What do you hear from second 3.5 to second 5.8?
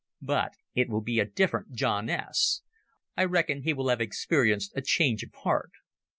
he will have experienced a change of heart.